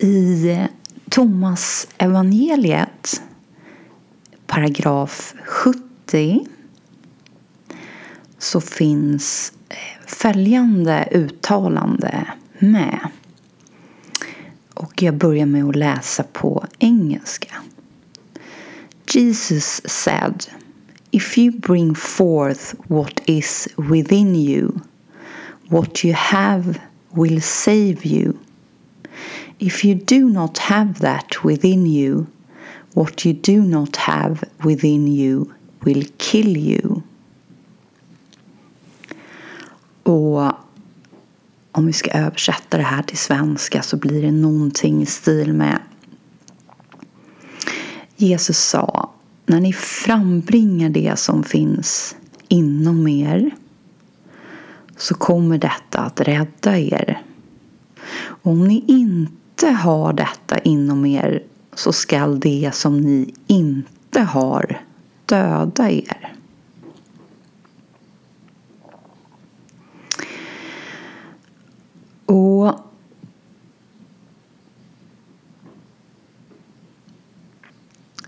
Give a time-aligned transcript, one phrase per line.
[0.00, 0.66] I
[1.08, 3.22] Thomas evangeliet
[4.46, 6.46] paragraf 70
[8.38, 9.76] så finns eh,
[10.06, 12.26] följande uttalande
[12.58, 13.08] med.
[14.74, 17.54] Och jag börjar med att läsa på engelska.
[19.12, 20.46] Jesus said
[21.10, 24.72] If you bring forth what is within you
[25.68, 26.74] what you have
[27.10, 28.32] will save you.
[29.58, 32.26] If you do not have that within you
[32.94, 35.44] what you do not have within you
[35.80, 37.02] will kill you.
[40.02, 40.52] Och
[41.72, 45.78] om vi ska översätta det här till svenska så blir det någonting i stil med
[48.16, 49.10] Jesus sa
[49.46, 52.16] när ni frambringar det som finns
[52.48, 53.50] inom er
[54.96, 57.22] så kommer detta att rädda er.
[58.18, 61.42] Och om ni inte inte har detta inom er
[61.74, 64.80] så skall det som ni inte har
[65.26, 66.34] döda er.
[72.26, 72.74] Och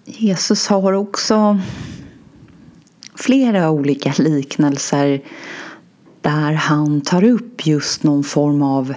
[0.04, 1.60] Jesus har också
[3.14, 5.22] flera olika liknelser
[6.20, 8.94] där han tar upp just någon form av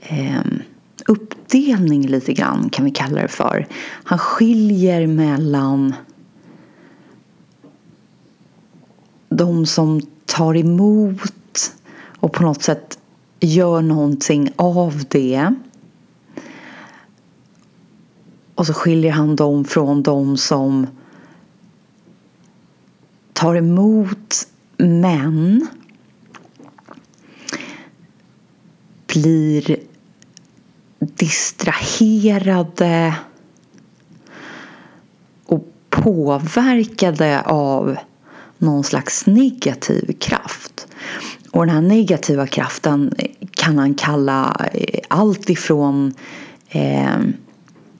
[0.00, 0.40] eh,
[1.54, 3.66] uppdelning lite grann kan vi kalla det för.
[4.04, 5.94] Han skiljer mellan
[9.28, 11.74] de som tar emot
[12.20, 12.98] och på något sätt
[13.40, 15.54] gör någonting av det.
[18.54, 20.86] Och så skiljer han dem från de som
[23.32, 25.66] tar emot men
[29.06, 29.76] blir
[31.16, 33.14] distraherade
[35.44, 37.96] och påverkade av
[38.58, 40.86] någon slags negativ kraft.
[41.50, 43.12] Och den här negativa kraften
[43.50, 46.14] kan han kalla eh, allt ifrån
[46.68, 47.18] eh,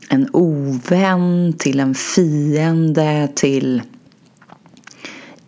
[0.08, 3.82] en ovän till en fiende till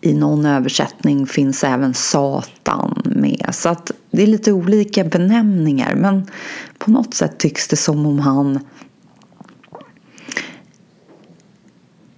[0.01, 3.49] i någon översättning finns även Satan med.
[3.53, 6.31] Så att det är lite olika benämningar men
[6.79, 8.59] på något sätt tycks det som om han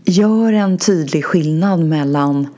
[0.05, 2.49] gör en tydlig skillnad mellan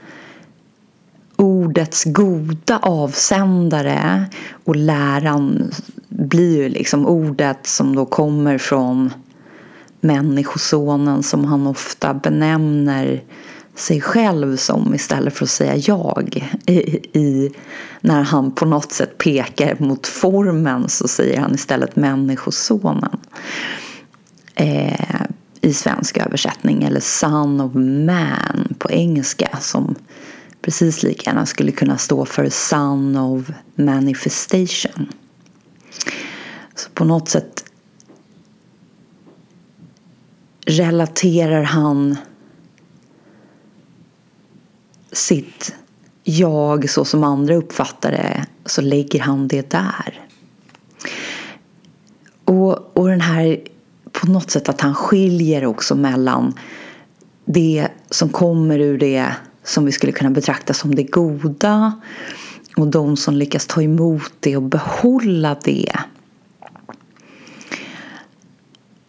[1.36, 4.24] ordets goda avsändare
[4.64, 5.70] och läran.
[6.08, 9.12] Blir ju liksom ordet som då kommer från
[10.00, 13.22] människosonen som han ofta benämner
[13.80, 16.50] sig själv som istället för att säga jag.
[16.66, 16.78] I,
[17.18, 17.52] i,
[18.00, 23.19] när han på något sätt pekar mot formen så säger han istället människosonen.
[24.54, 25.22] Eh,
[25.60, 27.74] I svensk översättning eller son of
[28.06, 29.94] man på engelska som
[30.62, 35.12] precis lika gärna skulle kunna stå för son of manifestation.
[36.74, 37.64] Så på något sätt
[40.66, 42.16] relaterar han
[45.30, 45.74] sitt
[46.24, 50.20] jag så som andra uppfattar det så lägger han det där.
[52.44, 53.60] Och, och den här
[54.12, 56.54] på något sätt att han skiljer också mellan
[57.44, 62.00] det som kommer ur det som vi skulle kunna betrakta som det goda
[62.76, 65.92] och de som lyckas ta emot det och behålla det.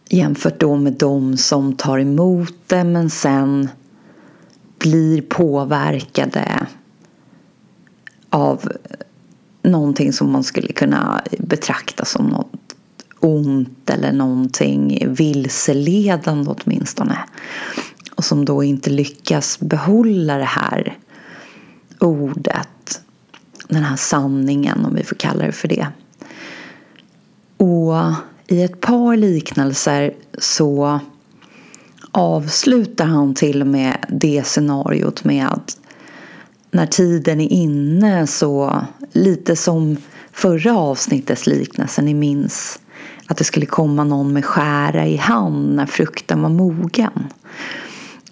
[0.10, 3.70] Jämfört då med de som tar emot det men sen
[4.82, 6.68] blir påverkade
[8.30, 8.72] av
[9.64, 12.76] någonting som man skulle kunna betrakta som något
[13.20, 17.20] ont eller någonting vilseledande åtminstone.
[18.16, 20.98] Och som då inte lyckas behålla det här
[22.00, 23.02] ordet,
[23.68, 25.88] den här sanningen om vi får kalla det för det.
[27.58, 27.94] Och
[28.48, 31.00] i ett par liknelser så
[32.12, 35.78] avslutar han till och med det scenariot med att
[36.72, 38.82] när tiden är inne så
[39.12, 39.98] lite som
[40.32, 42.80] förra avsnittets liknelse, ni minns
[43.28, 47.28] att det skulle komma någon med skära i hand när frukten var mogen.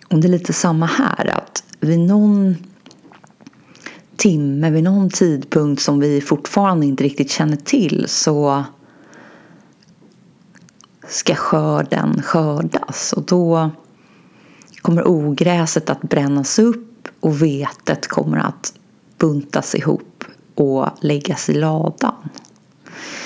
[0.07, 2.55] Och det är lite samma här att vid någon
[4.15, 8.63] timme, vid någon tidpunkt som vi fortfarande inte riktigt känner till så
[11.09, 13.71] ska skörden skördas och då
[14.81, 18.73] kommer ogräset att brännas upp och vetet kommer att
[19.17, 20.23] buntas ihop
[20.55, 22.29] och läggas i ladan.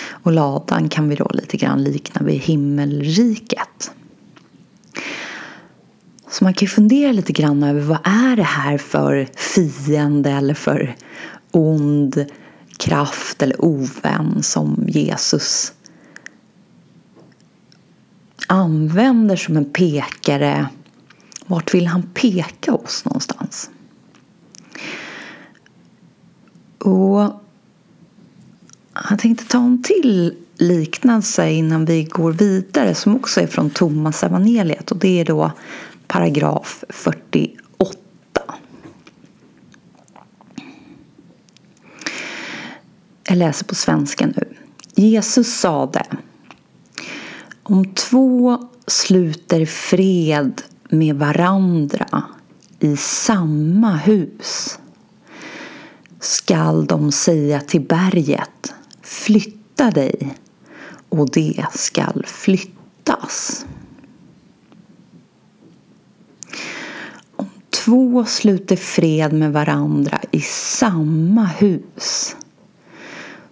[0.05, 3.91] Och ladan kan vi då lite grann likna vid himmelriket.
[6.29, 10.53] Så man kan ju fundera lite grann över vad är det här för fiende eller
[10.53, 10.95] för
[11.51, 12.25] ond
[12.77, 15.73] kraft eller ovän som Jesus
[18.53, 20.67] använder som en pekare.
[21.45, 23.69] Vart vill han peka oss någonstans?
[26.77, 27.41] Och
[29.09, 34.23] jag tänkte ta en till liknelse innan vi går vidare som också är från Thomas
[34.23, 35.51] evangeliet och det är då
[36.07, 37.97] paragraf 48.
[43.27, 44.53] Jag läser på svenska nu.
[44.95, 46.05] Jesus sade
[47.65, 52.23] om två sluter fred med varandra
[52.79, 54.79] i samma hus
[56.19, 60.37] skall de säga till berget flytta dig
[61.09, 63.65] och det skall flyttas.
[67.35, 72.35] Om två sluter fred med varandra i samma hus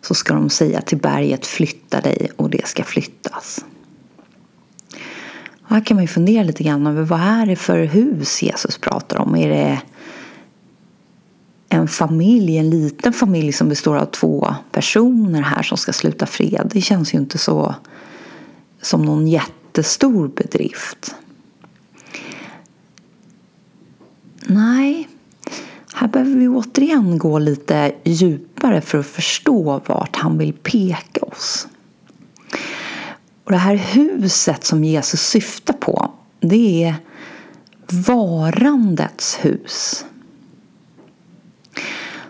[0.01, 3.65] så ska de säga till berget flytta dig och det ska flyttas
[5.73, 9.17] här kan man ju fundera lite grann över vad är det för hus Jesus pratar
[9.17, 9.35] om?
[9.35, 9.81] Är det
[11.73, 16.69] en familj, en liten familj som består av två personer här som ska sluta fred.
[16.73, 17.75] Det känns ju inte så
[18.81, 21.15] som någon jättestor bedrift.
[24.45, 25.07] Nej,
[25.93, 31.67] här behöver vi återigen gå lite djupare för att förstå vart han vill peka oss.
[33.43, 36.95] Och det här huset som Jesus syftar på, det är
[37.91, 40.05] varandets hus.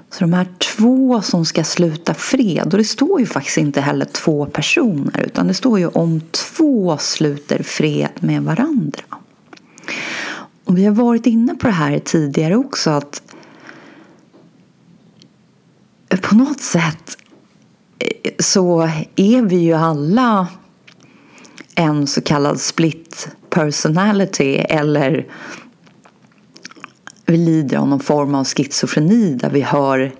[0.09, 4.05] Så de här två som ska sluta fred, och det står ju faktiskt inte heller
[4.05, 9.03] två personer utan det står ju om två sluter fred med varandra.
[10.65, 13.21] Och vi har varit inne på det här tidigare också att
[16.21, 17.17] på något sätt
[17.99, 18.81] eh, så
[19.15, 20.47] är vi ju alla
[21.81, 25.27] en så kallad split personality eller
[27.25, 30.11] vi lider av någon form av schizofreni där vi hör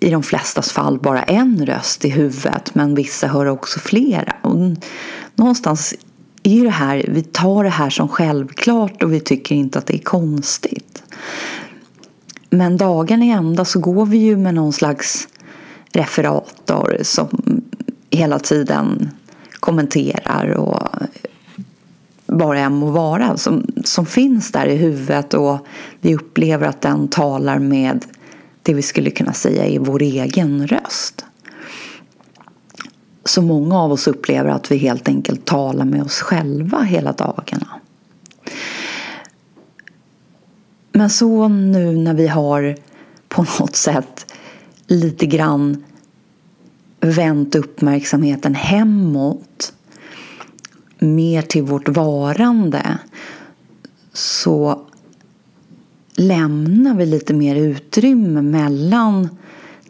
[0.00, 4.34] i de flestas fall bara en röst i huvudet men vissa hör också flera.
[4.42, 4.56] Och
[5.34, 5.94] någonstans
[6.42, 9.94] är det här, vi tar det här som självklart och vi tycker inte att det
[9.94, 11.02] är konstigt.
[12.50, 15.28] Men dagen i ända så går vi ju med någon slags
[15.92, 17.62] referator som
[18.10, 19.10] hela tiden
[19.64, 20.88] kommenterar och
[22.26, 25.66] bara än må vara som, som finns där i huvudet och
[26.00, 28.04] vi upplever att den talar med
[28.62, 31.24] det vi skulle kunna säga är vår egen röst.
[33.24, 37.68] Så många av oss upplever att vi helt enkelt talar med oss själva hela dagarna.
[40.92, 42.76] Men så nu när vi har
[43.28, 44.32] på något sätt
[44.86, 45.84] lite grann
[47.04, 49.72] vänt uppmärksamheten hemåt
[50.98, 52.98] mer till vårt varande
[54.12, 54.86] så
[56.16, 59.28] lämnar vi lite mer utrymme mellan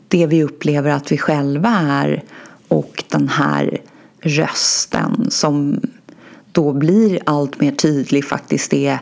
[0.09, 2.23] det vi upplever att vi själva är
[2.69, 3.81] och den här
[4.21, 5.81] rösten som
[6.53, 8.99] då blir allt mer tydlig faktiskt är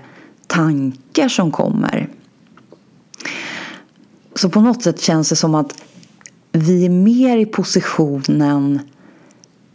[0.47, 2.09] tankar som kommer.
[4.35, 5.83] Så på något sätt känns det som att
[6.53, 8.81] vi är mer i positionen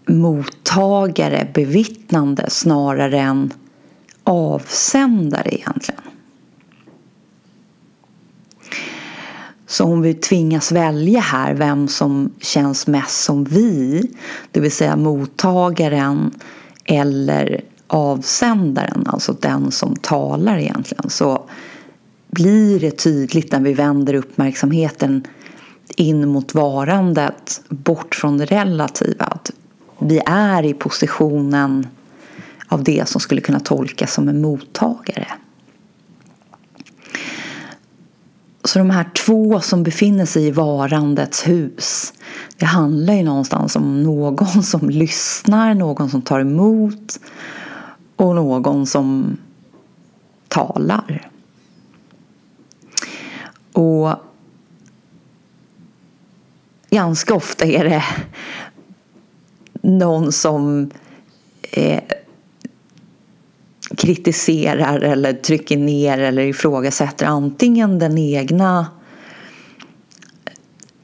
[0.08, 3.54] mottagare, bevittnande snarare än
[4.24, 6.02] avsändare egentligen.
[9.68, 14.12] Så om vi tvingas välja här vem som känns mest som vi,
[14.52, 16.32] det vill säga mottagaren
[16.86, 21.50] eller avsändaren, alltså den som talar egentligen, så
[22.30, 25.24] blir det tydligt när vi vänder uppmärksamheten
[25.98, 29.26] in mot varandet, bort från det relativa.
[29.26, 29.52] Att
[30.00, 31.88] vi är i positionen
[32.68, 35.28] av det som skulle kunna tolkas som en mottagare.
[38.64, 42.14] Så de här två som befinner sig i varandets hus
[42.58, 47.20] det handlar ju någonstans om någon som lyssnar, någon som tar emot
[48.16, 49.38] och någon som
[50.48, 51.30] talar.
[53.74, 54.27] Och
[56.90, 58.04] ganska ofta är det
[59.82, 60.92] någon som
[61.72, 62.04] eh,
[63.98, 68.88] kritiserar eller trycker ner eller ifrågasätter antingen den egna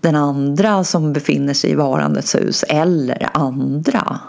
[0.01, 4.19] den andra som befinner sig i varandets hus eller andra.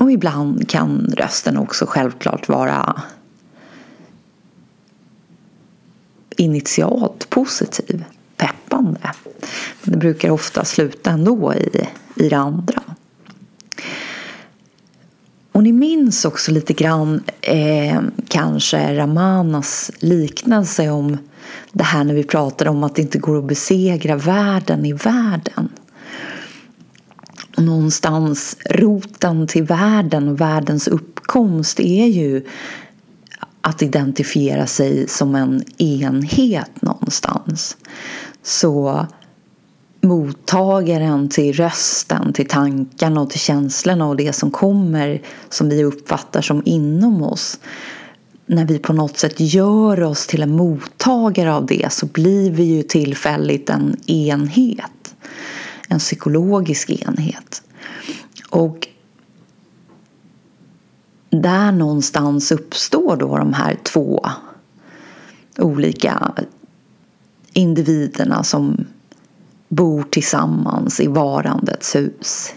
[0.00, 3.02] Och ibland kan rösten också självklart vara
[6.36, 8.04] initialt positiv,
[8.36, 9.10] peppande.
[9.82, 12.82] Men det brukar ofta sluta ändå i, i det andra.
[15.52, 21.18] Och ni minns också lite grann eh, kanske Ramanas liknelse om
[21.72, 25.68] det här när vi pratade om att det inte går att besegra världen i världen.
[27.56, 32.44] Och någonstans roten till världen och världens uppkomst är ju
[33.66, 37.76] att identifiera sig som en enhet någonstans.
[38.42, 39.06] Så
[40.00, 46.42] mottagaren till rösten, till tankarna och till känslorna och det som kommer som vi uppfattar
[46.42, 47.58] som inom oss.
[48.46, 52.62] När vi på något sätt gör oss till en mottagare av det så blir vi
[52.62, 55.14] ju tillfälligt en enhet.
[55.88, 57.62] En psykologisk enhet.
[58.50, 58.88] Och
[61.30, 64.26] där någonstans uppstår då de här två
[65.58, 66.32] olika
[67.52, 68.86] individerna som
[69.68, 72.54] bor tillsammans i varandets hus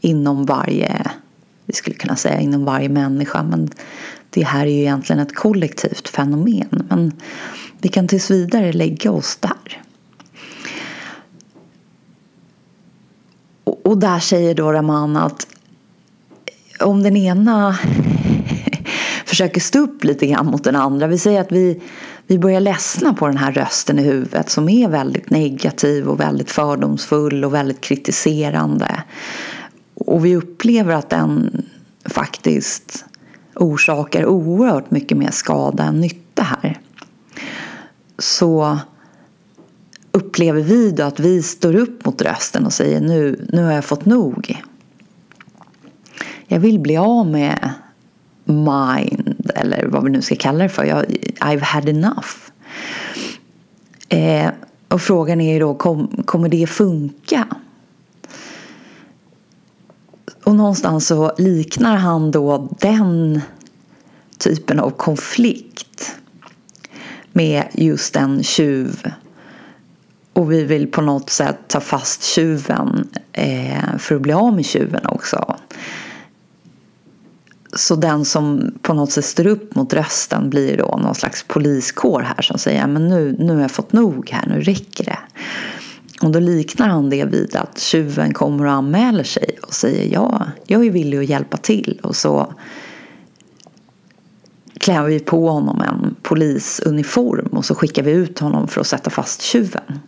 [0.00, 1.10] inom varje,
[1.66, 3.70] vi skulle kunna säga inom varje människa men
[4.30, 7.12] det här är ju egentligen ett kollektivt fenomen men
[7.78, 9.82] vi kan tills vidare lägga oss där.
[13.64, 15.46] Och där säger då Raman att
[16.82, 17.78] om den ena
[19.24, 21.06] försöker stå upp lite grann mot den andra.
[21.06, 21.82] Vi säger att vi,
[22.26, 26.50] vi börjar ledsna på den här rösten i huvudet som är väldigt negativ och väldigt
[26.50, 29.02] fördomsfull och väldigt kritiserande.
[29.94, 31.62] Och vi upplever att den
[32.04, 33.04] faktiskt
[33.54, 36.80] orsakar oerhört mycket mer skada än nytta här.
[38.18, 38.78] Så
[40.12, 43.84] upplever vi då att vi står upp mot rösten och säger nu, nu har jag
[43.84, 44.62] fått nog.
[46.52, 47.72] Jag vill bli av med
[48.44, 50.84] mind eller vad vi nu ska kalla det för.
[50.84, 51.04] Jag,
[51.40, 52.28] I've had enough.
[54.08, 54.50] Eh,
[54.88, 57.46] och frågan är ju då, kom, kommer det funka?
[60.44, 63.40] Och någonstans så liknar han då den
[64.38, 66.16] typen av konflikt
[67.32, 69.12] med just en tjuv.
[70.32, 74.64] Och vi vill på något sätt ta fast tjuven eh, för att bli av med
[74.64, 75.56] tjuven också.
[77.72, 82.20] Så den som på något sätt står upp mot rösten blir då någon slags poliskår
[82.20, 85.18] här som säger men nu, nu har jag fått nog här, nu räcker det.
[86.22, 90.46] Och då liknar han det vid att tjuven kommer och anmäler sig och säger ja,
[90.66, 92.00] jag är villig att hjälpa till.
[92.02, 92.54] Och så
[94.78, 99.10] klär vi på honom en polisuniform och så skickar vi ut honom för att sätta
[99.10, 100.00] fast tjuven.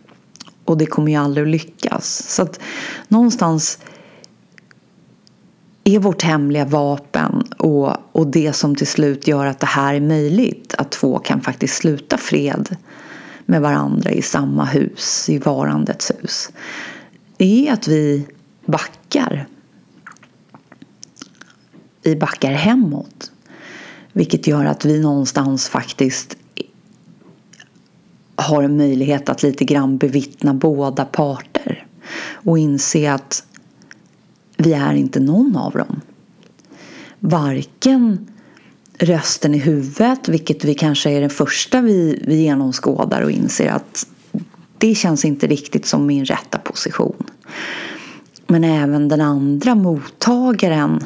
[0.65, 2.23] Och det kommer ju aldrig att lyckas.
[2.27, 2.59] Så att
[3.07, 3.79] någonstans
[5.83, 10.01] är vårt hemliga vapen och, och det som till slut gör att det här är
[10.01, 10.75] möjligt.
[10.77, 12.75] Att två kan faktiskt sluta fred
[13.45, 16.49] med varandra i samma hus, i varandets hus.
[17.37, 18.27] Det är att vi
[18.65, 19.47] backar.
[22.01, 23.31] Vi backar hemåt.
[24.13, 26.37] Vilket gör att vi någonstans faktiskt
[28.35, 31.87] har en möjlighet att lite grann bevittna båda parter.
[32.31, 33.43] Och inse att
[34.57, 36.01] vi är inte någon av dem.
[37.19, 38.27] Varken
[38.97, 44.07] rösten i huvudet, vilket vi kanske är den första vi, vi genomskådar och inser att
[44.77, 47.23] det känns inte riktigt som min rätta position.
[48.47, 50.99] Men även den andra mottagaren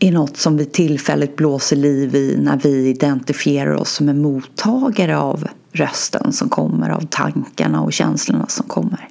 [0.00, 5.18] är något som vi tillfälligt blåser liv i när vi identifierar oss som en mottagare
[5.18, 9.08] av rösten som kommer, av tankarna och känslorna som kommer.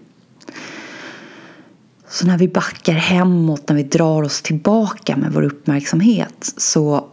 [2.09, 7.07] Så när vi backar hemåt, när vi drar oss tillbaka med vår uppmärksamhet så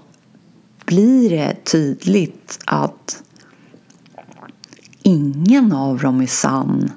[0.84, 3.22] blir det tydligt att
[5.02, 6.90] ingen av dem är sann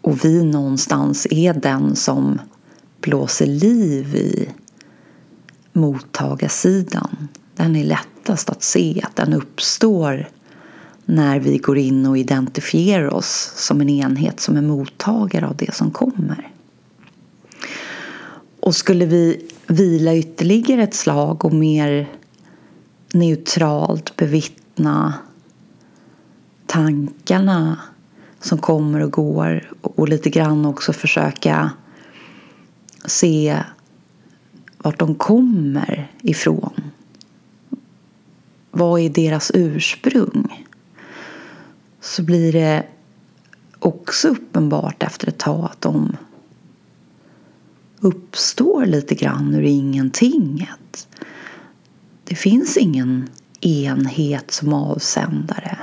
[0.00, 2.38] och vi någonstans är den som
[3.00, 4.48] blåser liv i
[5.72, 7.28] mottagarsidan.
[7.56, 10.28] Den är lättast att se, att den uppstår
[11.04, 15.74] när vi går in och identifierar oss som en enhet som är mottagare av det
[15.74, 16.51] som kommer.
[18.62, 22.08] Och skulle vi vila ytterligare ett slag och mer
[23.12, 25.14] neutralt bevittna
[26.66, 27.78] tankarna
[28.40, 31.70] som kommer och går och lite grann också försöka
[33.04, 33.62] se
[34.78, 36.82] vart de kommer ifrån.
[38.70, 40.66] vad är deras ursprung?
[42.00, 42.86] Så blir det
[43.78, 46.16] också uppenbart efter ett tag att de
[48.02, 51.08] uppstår lite grann ur ingentinget.
[52.24, 53.28] Det finns ingen
[53.60, 55.78] enhet som avsändare.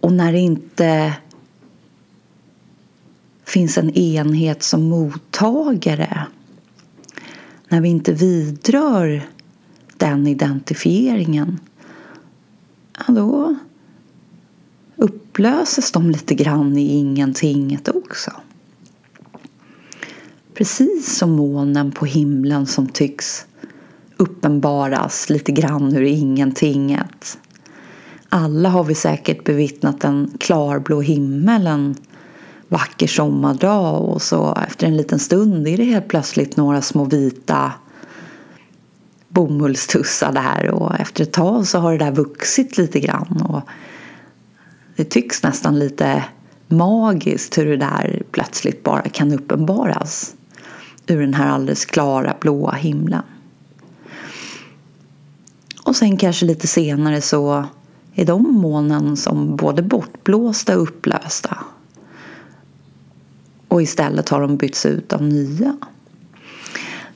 [0.00, 1.14] Och när det inte
[3.44, 6.26] finns en enhet som mottagare
[7.68, 9.28] när vi inte vidrör
[9.96, 11.60] den identifieringen
[12.98, 13.56] ja, då
[14.96, 18.32] upplöses de lite grann i ingentinget också.
[20.60, 23.46] Precis som molnen på himlen som tycks
[24.16, 27.38] uppenbaras lite grann ur ingentinget.
[28.28, 31.94] Alla har vi säkert bevittnat en klarblå himmel en
[32.68, 37.72] vacker sommardag och så efter en liten stund är det helt plötsligt några små vita
[39.28, 43.62] bomullstussar där och efter ett tag så har det där vuxit lite grann och
[44.96, 46.24] det tycks nästan lite
[46.68, 50.34] magiskt hur det där plötsligt bara kan uppenbaras
[51.10, 53.22] ur den här alldeles klara blåa himlen.
[55.82, 57.64] Och sen kanske lite senare så
[58.14, 61.58] är de molnen som både bortblåsta och upplösta.
[63.68, 65.76] Och istället har de bytts ut av nya.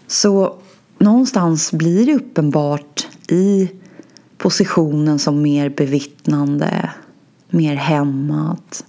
[0.07, 0.57] Så
[0.99, 3.71] någonstans blir det uppenbart i
[4.39, 6.91] positionen som mer bevittnande,
[7.49, 8.85] mer hämmat.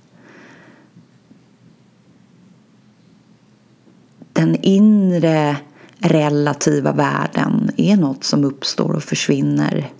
[4.35, 5.57] Den inre
[5.99, 9.91] relativa världen är något som uppstår och försvinner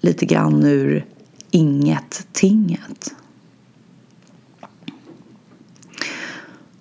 [0.00, 1.06] lite grann ur
[1.50, 3.14] inget-tinget.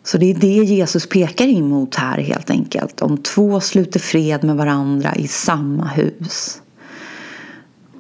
[0.04, 3.02] Så det är det Jesus pekar emot här helt enkelt.
[3.02, 6.62] Om två sluter fred med varandra i samma hus.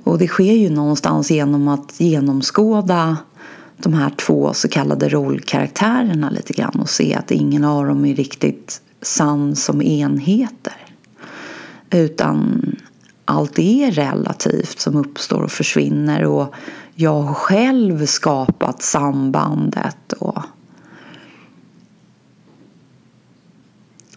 [0.03, 3.17] Och det sker ju någonstans genom att genomskåda
[3.77, 8.15] de här två så kallade rollkaraktärerna lite grann och se att ingen av dem är
[8.15, 10.73] riktigt sann som enheter.
[11.89, 12.61] Utan
[13.25, 16.55] allt är relativt som uppstår och försvinner och
[16.95, 20.41] jag har själv skapat sambandet och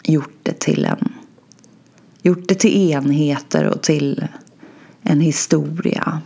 [0.03, 1.12] gjort det till en
[2.23, 4.25] gjort det till enheter och till
[5.03, 6.21] en historia.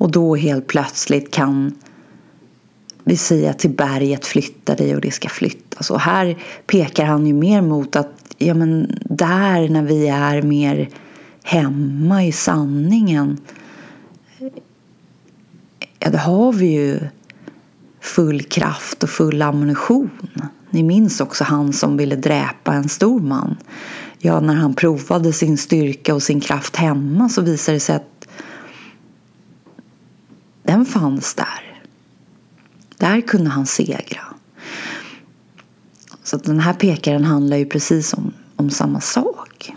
[0.00, 1.74] Och då helt plötsligt kan
[3.04, 5.90] vi säga till berget flytta dig och det ska flyttas.
[5.90, 10.88] Och här pekar han ju mer mot att ja, men där när vi är mer
[11.42, 13.38] hemma i sanningen
[15.98, 17.00] ja, då har vi ju
[18.00, 20.10] full kraft och full ammunition.
[20.70, 23.56] Ni minns också han som ville dräpa en stor man.
[24.18, 28.09] Ja, när han provade sin styrka och sin kraft hemma så visade det sig att
[30.70, 31.82] den fanns där.
[32.96, 34.20] Där kunde han segra.
[36.22, 39.72] Så den här pekaren handlar ju precis om, om samma sak.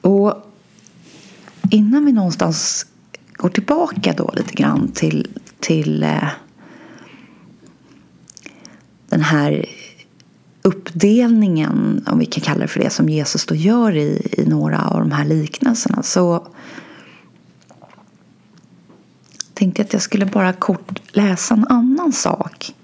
[0.00, 0.34] Och
[1.70, 2.86] innan vi någonstans
[3.32, 6.28] går tillbaka då lite grann till, till eh,
[9.08, 9.66] den här
[10.62, 14.88] uppdelningen, om vi kan kalla det för det, som Jesus då gör i, i några
[14.88, 16.46] av de här liknelserna så
[19.54, 22.74] tänkte jag att jag skulle bara kort läsa en annan sak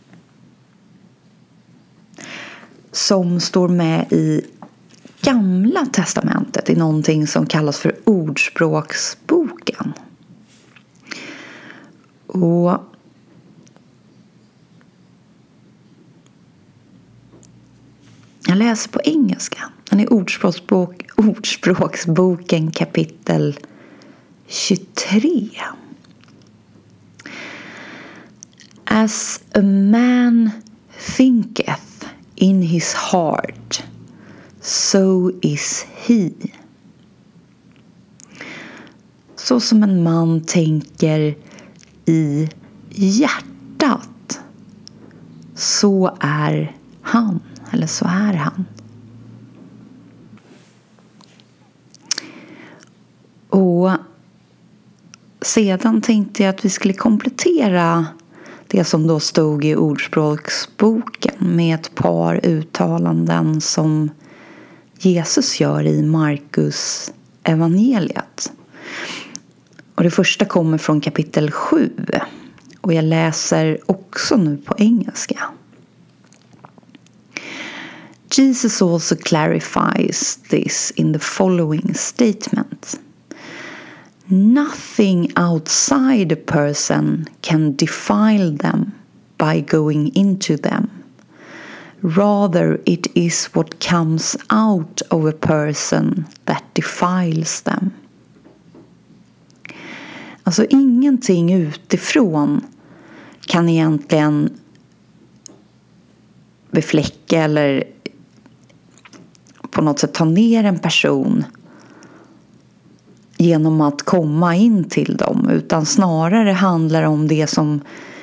[2.92, 4.42] som står med i
[5.20, 9.92] Gamla testamentet i någonting som kallas för Ordspråksboken.
[12.26, 12.78] Och
[18.56, 19.72] jag läser på engelska.
[19.90, 23.58] Den är Ordspråksbok, Ordspråksboken kapitel
[24.46, 25.48] 23.
[28.84, 30.50] As a man
[31.16, 33.84] thinketh in his heart
[34.60, 36.30] so is he.
[39.36, 41.36] Så som en man tänker
[42.04, 42.48] i
[42.90, 44.40] hjärtat
[45.54, 48.64] så är han, eller så är han.
[53.48, 53.90] Och
[55.40, 58.06] sedan tänkte jag att vi skulle komplettera
[58.66, 64.10] det som då stod i Ordspråksboken med ett par uttalanden som
[64.98, 68.52] Jesus gör i Markus evangeliet.
[69.94, 71.90] Och det första kommer från kapitel 7
[72.80, 75.48] Och jag läser också nu på engelska.
[78.36, 83.00] Jesus also clarifies this in the following statement.
[84.28, 88.92] Nothing outside a person can defile them
[89.38, 90.90] by going into them.
[92.02, 97.90] Rather, it is what comes out of a person that defiles them.
[100.44, 102.60] Alltså ingenting utifrån
[103.46, 104.50] kan egentligen
[106.70, 107.95] befläcka eller
[109.76, 111.44] på något sätt ta ner en person
[113.36, 117.80] genom att komma in till dem utan snarare handlar det om det som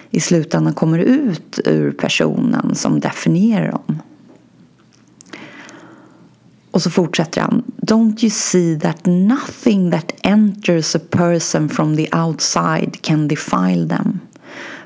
[0.10, 4.02] i slutändan kommer ut ur personen som definierar dem.
[6.72, 7.63] Och så fortsätter han.
[7.78, 14.20] Don't you see that nothing that enters a person from the outside can defile them?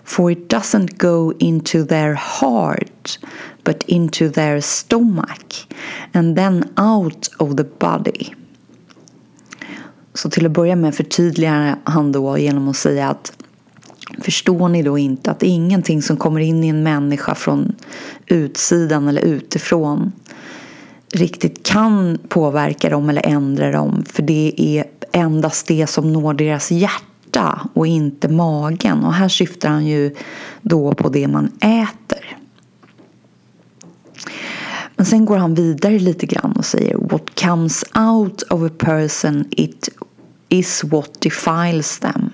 [0.07, 3.19] For it doesn't go into their heart
[3.63, 5.67] but into their stomach
[6.13, 8.33] and then out of the body.
[10.13, 13.33] Så till att börja med förtydligar han då genom att säga att
[14.21, 17.75] Förstår ni då inte att ingenting som kommer in i en människa från
[18.25, 20.11] utsidan eller utifrån
[21.13, 26.71] riktigt kan påverka dem eller ändra dem för det är endast det som når deras
[26.71, 27.16] hjärta
[27.73, 29.03] och inte magen.
[29.03, 30.15] Och här syftar han ju
[30.61, 32.37] då på det man äter.
[34.95, 39.45] Men sen går han vidare lite grann och säger What comes out of a person
[39.51, 39.89] it
[40.49, 42.29] is what defiles them.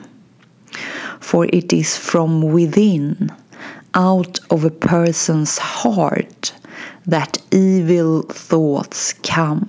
[1.19, 3.32] For it is from within,
[3.93, 6.53] out of a person's heart
[7.12, 9.65] that evil thoughts come.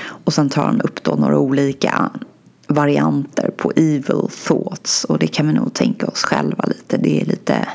[0.00, 2.10] Och sen tar han upp då några olika
[2.68, 6.96] varianter på evil thoughts och det kan vi nog tänka oss själva lite.
[6.96, 7.68] Det är lite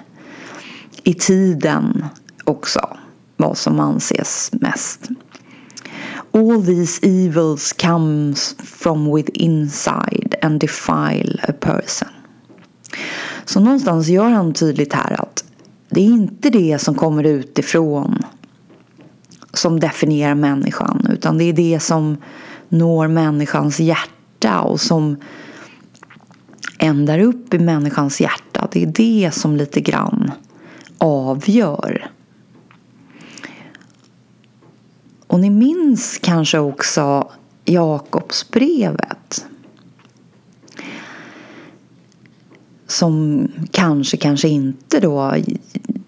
[1.04, 2.06] i tiden
[2.44, 2.98] också
[3.38, 5.10] vad som anses mest.
[6.32, 12.10] All these evils comes from within inside and defile a person.
[13.46, 15.44] Så någonstans gör han tydligt här att
[15.90, 18.24] det är inte det som kommer utifrån
[19.54, 22.18] som definierar människan utan det är det som
[22.70, 24.13] når människans hjärta
[24.52, 25.18] och som
[26.80, 28.68] ändar upp i människans hjärta.
[28.72, 30.32] Det är det som lite grann
[30.98, 32.12] avgör.
[35.28, 37.32] Och ni minns kanske också
[37.66, 39.46] Jakobsbrevet.
[42.88, 45.36] Som kanske, kanske inte då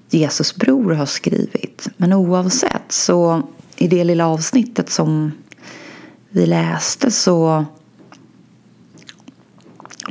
[0.09, 1.87] Jesus bror har skrivit.
[1.97, 3.41] Men oavsett så
[3.77, 5.31] i det lilla avsnittet som
[6.29, 7.65] vi läste så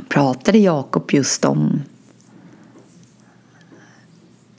[0.09, 1.81] pratade Jakob just om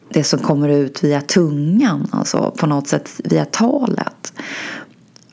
[0.09, 4.33] det som kommer ut via tungan, alltså på något sätt via talet.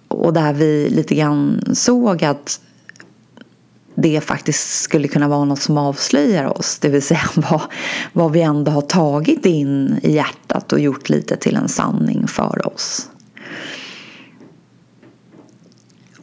[0.07, 2.59] Och där vi lite grann såg att
[3.95, 6.79] det faktiskt skulle kunna vara något som avslöjar oss.
[6.79, 7.61] Det vill säga vad,
[8.13, 12.67] vad vi ändå har tagit in i hjärtat och gjort lite till en sanning för
[12.67, 13.09] oss.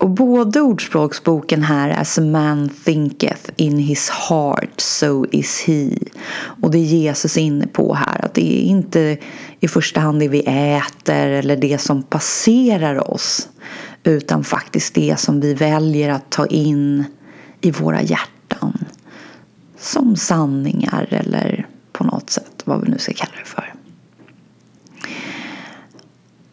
[0.01, 5.91] Och både ordspråksboken här As a man thinketh in his heart so is he.
[6.63, 9.19] Och det är Jesus inne på här att det är inte
[9.61, 10.41] i första hand det vi
[10.77, 13.49] äter eller det som passerar oss
[14.05, 17.05] utan faktiskt det som vi väljer att ta in
[17.61, 18.85] i våra hjärtan
[19.79, 23.75] som sanningar eller på något sätt vad vi nu ska kalla det för.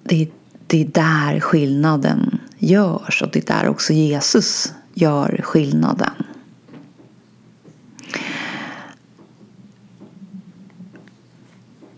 [0.03, 0.27] Det är,
[0.67, 6.13] det är där skillnaden görs och det är där också Jesus gör skillnaden.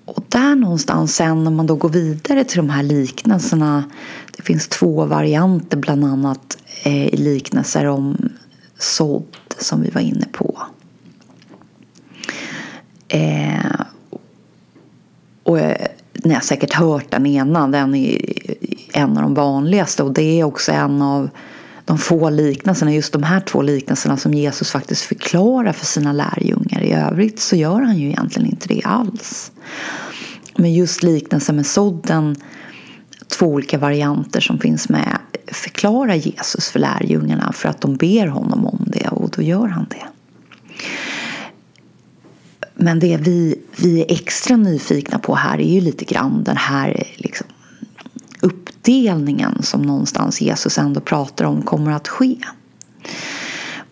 [0.06, 3.84] Och där någonstans sen när man då går vidare till de här liknelserna.
[4.38, 8.30] Det finns två varianter bland annat eh, i liknelser om
[8.78, 10.62] sådd som vi var inne på.
[13.08, 13.82] Eh,
[15.44, 15.88] och eh,
[16.24, 18.22] ni har säkert hört den ena, den är
[18.94, 21.30] en av de vanligaste och det är också en av
[21.86, 26.82] de få liknelserna, just de här två liknelserna som Jesus faktiskt förklarar för sina lärjungar.
[26.82, 29.52] I övrigt så gör han ju egentligen inte det alls.
[30.58, 32.36] Men just liknelsen med sådden,
[33.28, 38.66] två olika varianter som finns med, förklarar Jesus för lärjungarna för att de ber honom
[38.66, 40.19] om det och då gör han det.
[42.82, 47.08] Men det vi, vi är extra nyfikna på här är ju lite grann den här
[47.16, 47.48] liksom,
[48.42, 52.36] uppdelningen som någonstans Jesus ändå pratar om kommer att ske.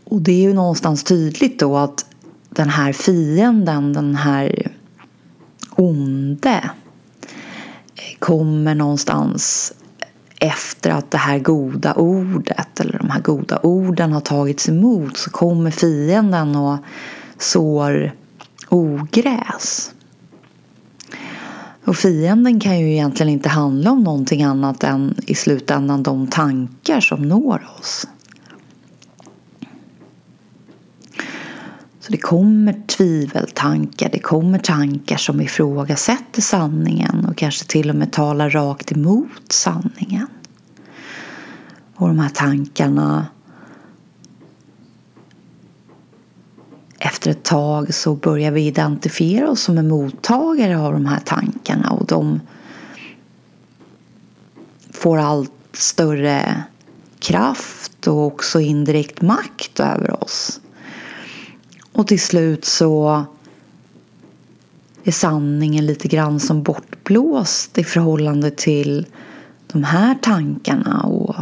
[0.04, 2.06] Och det är ju någonstans tydligt då att
[2.50, 4.72] den här fienden, den här
[5.70, 6.70] onde
[8.20, 9.74] kommer någonstans
[10.40, 15.30] efter att det här goda ordet eller de här goda orden har tagits emot så
[15.30, 16.78] kommer fienden och
[17.38, 18.12] sår
[18.70, 19.94] ogräs.
[21.86, 27.00] Och fienden kan ju egentligen inte handla om någonting annat än i slutändan de tankar
[27.00, 28.08] som når oss.
[32.00, 38.12] Så det kommer tviveltankar, det kommer tankar som ifrågasätter sanningen och kanske till och med
[38.12, 40.28] talar rakt emot sanningen.
[41.96, 43.28] Och de här tankarna
[47.00, 51.90] efter ett tag så börjar vi identifiera oss som en mottagare av de här tankarna
[51.90, 52.40] och de
[54.92, 56.64] får allt större
[57.20, 60.62] kraft och också indirekt makt över oss.
[61.92, 63.26] Och till slut så
[65.04, 69.06] är sanningen lite grann som bortblåst i förhållande till
[69.68, 71.36] de här tankarna och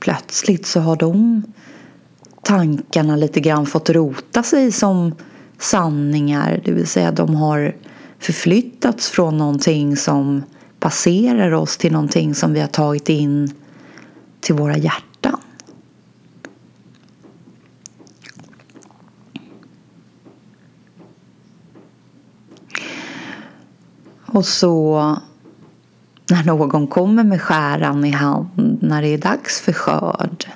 [0.00, 1.42] plötsligt så har de
[2.48, 5.14] tankarna lite grann fått rota sig som
[5.58, 6.62] sanningar.
[6.64, 7.76] Det vill säga de har
[8.18, 10.42] förflyttats från någonting som
[10.80, 13.54] passerar oss till någonting som vi har tagit in
[14.40, 15.40] till våra hjärtan.
[24.26, 25.00] Och så
[26.30, 30.46] när någon kommer med skäran i hand när det är dags för skörd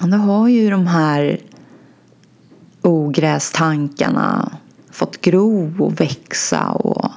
[0.00, 1.40] då har ju de här
[2.82, 4.52] ogrästankarna
[4.90, 7.10] fått gro och växa och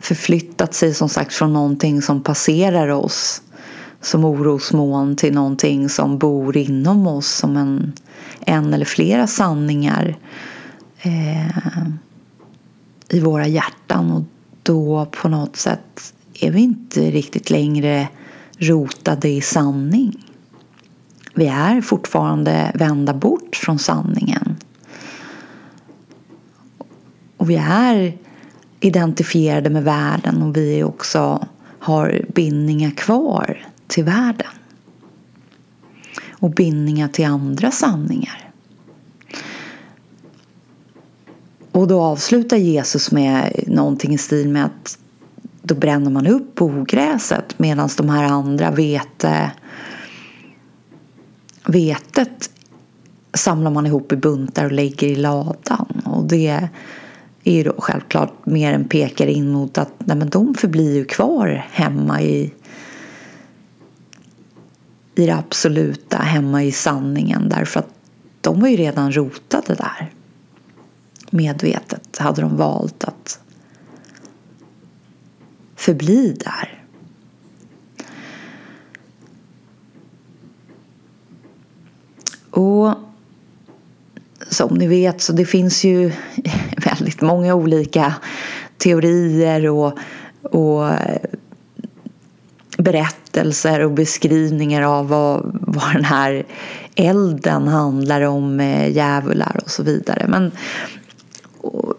[0.00, 3.42] förflyttat sig som sagt från någonting som passerar oss
[4.00, 7.92] som orosmoln till någonting som bor inom oss som en,
[8.40, 10.16] en eller flera sanningar
[11.02, 11.86] eh,
[13.08, 14.22] i våra hjärtan och
[14.62, 18.08] då på något sätt är vi inte riktigt längre
[18.58, 20.33] rotade i sanning.
[21.34, 24.56] Vi är fortfarande vända bort från sanningen.
[27.36, 28.18] Och vi är
[28.80, 31.46] identifierade med världen och vi också
[31.78, 34.50] har bindningar kvar till världen.
[36.30, 38.50] Och bindningar till andra sanningar.
[41.72, 44.98] Och då avslutar Jesus med någonting i stil med att
[45.62, 49.50] då bränner man upp ogräset medan de här andra vete
[51.66, 52.50] vetet
[53.34, 56.02] samlar man ihop i buntar och lägger i ladan.
[56.04, 56.68] Och det
[57.44, 61.04] är ju då självklart mer en pekare in mot att nej men de förblir ju
[61.04, 62.52] kvar hemma i,
[65.14, 67.94] i det absoluta, hemma i sanningen därför att
[68.40, 70.12] de var ju redan rotade där.
[71.30, 73.40] Medvetet hade de valt att
[75.76, 76.83] förbli där.
[82.54, 82.94] Och
[84.50, 86.12] som ni vet så det finns ju
[86.76, 88.14] väldigt många olika
[88.78, 89.98] teorier och,
[90.42, 91.20] och eh,
[92.78, 96.46] berättelser och beskrivningar av vad, vad den här
[96.94, 100.26] elden handlar om djävular och så vidare.
[100.28, 100.52] Men
[101.60, 101.94] och,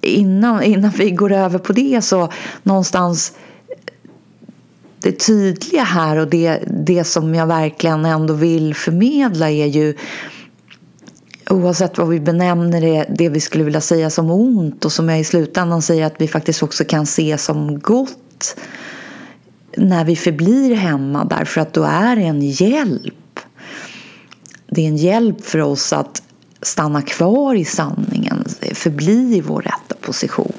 [0.00, 2.28] innan, innan vi går över på det så
[2.62, 3.32] någonstans
[5.06, 9.94] det tydliga här och det, det som jag verkligen ändå vill förmedla är ju
[11.50, 15.20] oavsett vad vi benämner det, det vi skulle vilja säga som ont och som jag
[15.20, 18.56] i slutändan säger att vi faktiskt också kan se som gott
[19.76, 23.40] när vi förblir hemma därför att då är det en hjälp.
[24.66, 26.22] Det är en hjälp för oss att
[26.62, 30.52] stanna kvar i sanningen, förbli i vår rätta position.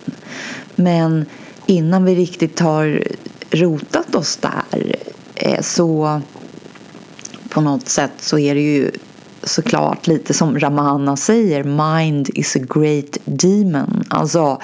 [0.76, 1.26] Men
[1.66, 3.04] innan vi riktigt tar
[3.52, 4.96] rotat oss där
[5.36, 6.22] eh, så
[7.50, 8.92] på något sätt så är det ju
[9.44, 14.04] såklart lite som Ramana säger Mind is a great demon.
[14.10, 14.62] Alltså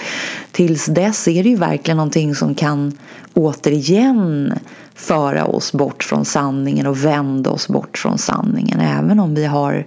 [0.52, 2.98] tills dess är det ju verkligen någonting som kan
[3.34, 4.54] återigen
[4.96, 9.86] föra oss bort från sanningen och vända oss bort från sanningen även om vi har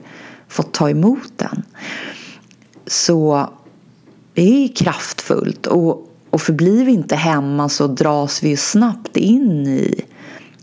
[0.48, 1.62] fått ta emot den.
[2.86, 3.48] Så
[4.34, 10.04] det är kraftfullt och och förblir vi inte hemma så dras vi snabbt in i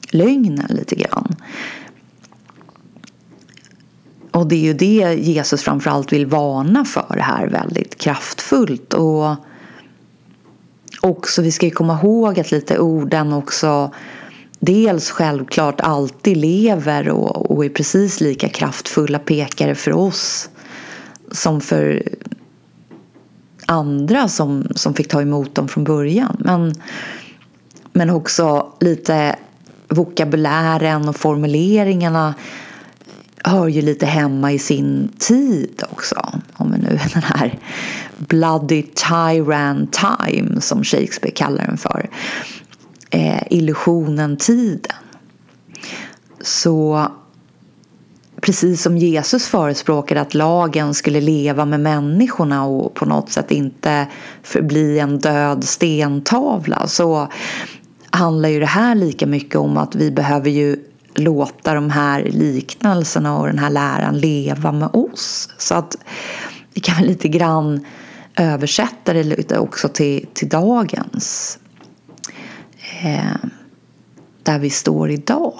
[0.09, 1.35] lögnen lite grann.
[4.31, 8.93] Och det är ju det Jesus framförallt vill varna för här väldigt kraftfullt.
[8.93, 9.35] Och
[11.01, 13.91] också, vi ska ju komma ihåg att lite orden också
[14.59, 20.49] dels självklart alltid lever och, och är precis lika kraftfulla pekare för oss
[21.31, 22.03] som för
[23.73, 26.35] andra som, som fick ta emot dem från början.
[26.39, 26.73] Men,
[27.93, 29.35] men också lite
[29.87, 32.33] vokabulären och formuleringarna
[33.43, 36.39] hör ju lite hemma i sin tid också.
[36.53, 37.59] Om vi nu den här
[38.17, 42.09] bloody tyrant time som Shakespeare kallar den för.
[43.09, 44.95] Eh, illusionen tiden.
[46.41, 47.07] Så
[48.43, 54.07] precis som Jesus förespråkade att lagen skulle leva med människorna och på något sätt inte
[54.43, 57.27] förbli en död stentavla så
[58.09, 60.77] handlar ju det här lika mycket om att vi behöver ju
[61.15, 65.49] låta de här liknelserna och den här läran leva med oss.
[65.57, 65.97] Så att
[66.73, 67.85] vi kan väl lite grann
[68.35, 71.59] översätta det lite också till, till dagens.
[73.01, 73.49] Eh,
[74.43, 75.59] där vi står idag.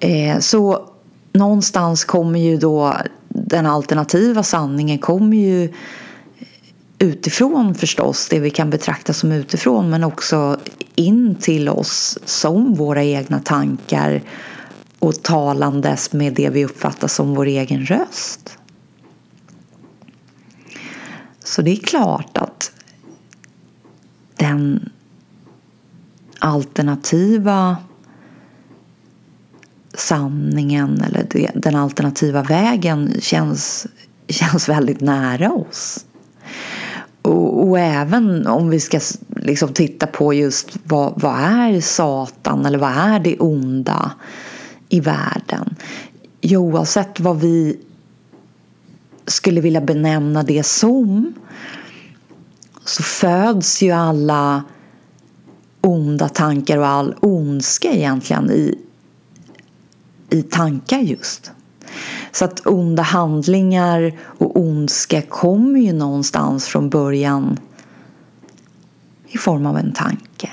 [0.00, 0.90] Eh, så
[1.34, 2.96] någonstans kommer ju då
[3.28, 5.72] den alternativa sanningen kommer ju
[6.98, 10.58] utifrån förstås, det vi kan betrakta som utifrån men också
[10.94, 14.22] in till oss som våra egna tankar
[14.98, 18.58] och talandes med det vi uppfattar som vår egen röst.
[21.44, 22.72] Så det är klart att
[24.36, 24.90] den
[26.38, 27.76] alternativa
[29.94, 33.86] sanningen eller den alternativa vägen känns,
[34.28, 36.04] känns väldigt nära oss.
[37.22, 39.00] Och, och, även om vi ska
[39.36, 44.12] liksom titta på just vad, vad är Satan eller vad är det onda
[44.88, 45.76] i världen?
[46.42, 47.78] Oavsett vad vi
[49.26, 51.34] skulle vilja benämna det som
[52.84, 54.64] så föds ju alla
[55.80, 58.78] onda tankar och all ondska egentligen i,
[60.34, 61.52] i tankar just.
[62.32, 67.58] Så att onda handlingar och ondska kommer ju någonstans från början
[69.28, 70.50] i form av en tanke.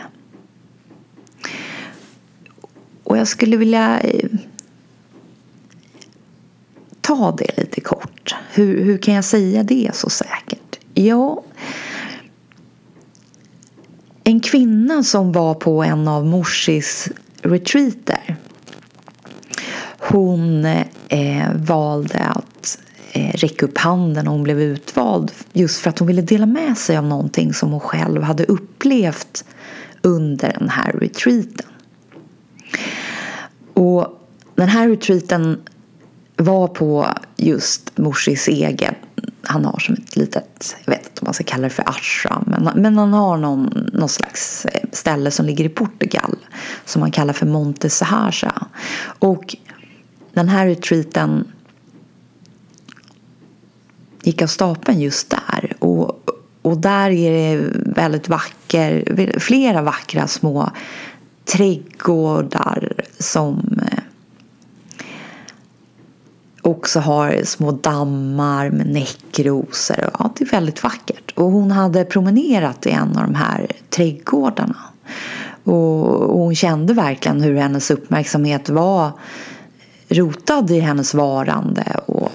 [3.04, 4.30] Och jag skulle vilja eh,
[7.02, 8.36] ta det lite kort.
[8.54, 10.80] Hur, hur kan jag säga det så säkert?
[10.94, 11.44] Ja,
[14.24, 17.10] en kvinna som var på en av Morsis
[17.42, 18.38] retreater
[20.12, 20.66] hon
[21.10, 22.80] eh, valde att
[23.12, 26.78] eh, räcka upp handen och hon blev utvald just för att hon ville dela med
[26.78, 29.46] sig av någonting som hon själv hade upplevt
[30.02, 31.66] under den här retreaten.
[33.74, 34.08] Och
[34.56, 35.62] den här retreaten
[36.36, 38.96] var på just Morsis egen
[39.44, 42.44] han har som ett litet, jag vet inte om man ska kalla det för ashram,
[42.48, 46.36] men, men han har någon, någon slags eh, ställe som ligger i Portugal
[46.86, 48.68] som man kallar för Monte Sahaja.
[49.20, 49.56] Och
[50.34, 51.52] den här retreaten
[54.24, 55.74] gick av stapeln just där.
[55.80, 56.30] Och,
[56.62, 59.04] och där är det väldigt vacker,
[59.40, 60.72] flera vackra små
[61.46, 64.00] trädgårdar som eh,
[66.62, 70.10] också har små dammar med näckrosor.
[70.20, 71.32] Ja, det är väldigt vackert.
[71.36, 74.78] Och hon hade promenerat i en av de här trädgårdarna.
[75.64, 79.12] Och hon kände verkligen hur hennes uppmärksamhet var
[80.12, 81.96] rotad i hennes varande.
[82.06, 82.32] Och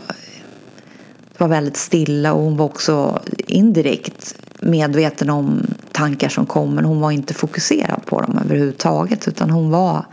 [1.33, 6.85] det var väldigt stilla och hon var också indirekt medveten om tankar som kom men
[6.85, 10.07] hon var inte fokuserad på dem överhuvudtaget utan hon var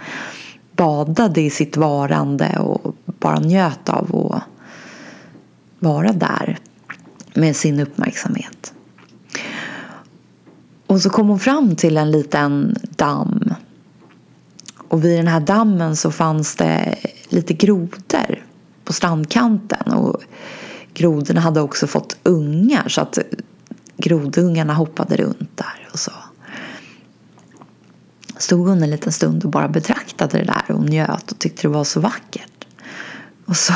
[0.76, 4.44] badade i sitt varande och bara njöt av att
[5.80, 6.58] vara där
[7.34, 8.74] med sin uppmärksamhet.
[10.88, 13.54] Och så kom hon fram till en liten damm.
[14.88, 16.96] Och vid den här dammen så fanns det
[17.34, 18.46] lite grodor
[18.84, 19.94] på strandkanten.
[19.94, 20.24] Och
[20.94, 23.18] grodorna hade också fått ungar så att
[23.98, 25.90] grodungarna hoppade runt där.
[25.92, 26.12] Och så
[28.38, 31.68] stod hon en liten stund och bara betraktade det där och njöt och tyckte det
[31.68, 32.66] var så vackert.
[33.46, 33.74] Och så,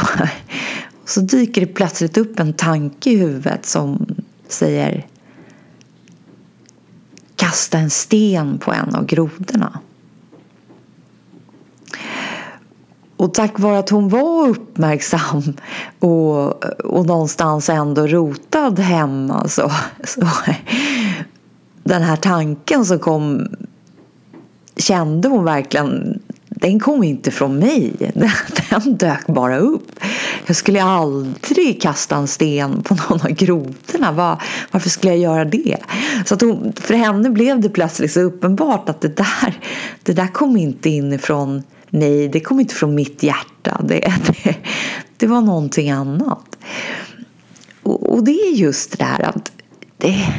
[1.04, 4.06] och så dyker det plötsligt upp en tanke i huvudet som
[4.48, 5.08] säger
[7.36, 9.80] kasta en sten på en av grodorna.
[13.18, 15.44] Och tack vare att hon var uppmärksam
[16.00, 19.72] och, och någonstans ändå rotad hemma så,
[20.04, 20.28] så
[21.84, 23.48] den här tanken som kom
[24.78, 26.20] kände hon verkligen
[26.60, 27.94] den kom inte från mig.
[28.70, 30.00] Den dök bara upp.
[30.46, 34.12] jag skulle aldrig kasta en sten på någon av grodorna.
[34.12, 34.42] Var,
[34.72, 35.78] varför skulle jag göra det?
[36.26, 39.60] Så att hon, för henne blev det plötsligt så uppenbart att det där,
[40.04, 43.82] det där kom inte inifrån Nej, det kom inte från mitt hjärta.
[43.84, 44.56] Det, det,
[45.18, 46.58] det var någonting annat.
[47.84, 49.52] Och, och det är just det där att
[49.98, 50.34] det,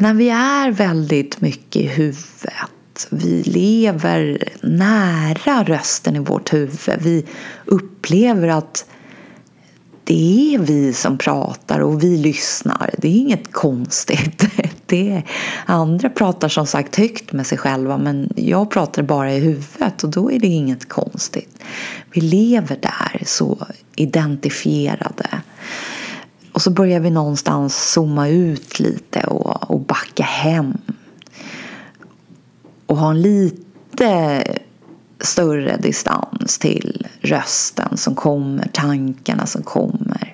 [0.00, 7.26] när vi är väldigt mycket i huvudet, vi lever nära rösten i vårt huvud, vi
[7.64, 8.86] upplever att
[10.04, 12.90] det är vi som pratar och vi lyssnar.
[12.98, 14.44] Det är inget konstigt.
[14.92, 15.24] Det är,
[15.66, 20.10] andra pratar som sagt högt med sig själva men jag pratar bara i huvudet och
[20.10, 21.58] då är det inget konstigt.
[22.12, 25.28] Vi lever där så identifierade.
[26.52, 30.78] Och så börjar vi någonstans zooma ut lite och, och backa hem.
[32.86, 34.44] Och ha en lite
[35.20, 40.31] större distans till rösten som kommer, tankarna som kommer.